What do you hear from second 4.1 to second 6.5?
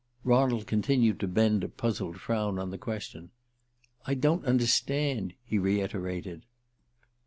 don't understand," he reiterated.